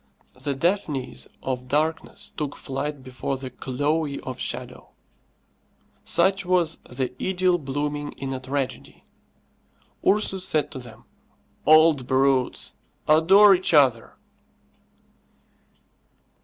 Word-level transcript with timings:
The 0.33 0.55
Daphnis 0.55 1.27
of 1.43 1.67
darkness 1.67 2.31
took 2.35 2.55
flight 2.55 3.03
before 3.03 3.37
the 3.37 3.51
Chloe 3.51 4.19
of 4.21 4.39
shadow. 4.39 4.93
Such 6.03 6.43
was 6.43 6.77
the 6.89 7.13
idyll 7.21 7.59
blooming 7.59 8.13
in 8.13 8.33
a 8.33 8.39
tragedy. 8.39 9.03
Ursus 10.03 10.43
said 10.43 10.71
to 10.71 10.79
them, 10.79 11.03
"Old 11.67 12.07
brutes, 12.07 12.73
adore 13.07 13.53
each 13.53 13.75
other!" 13.75 14.15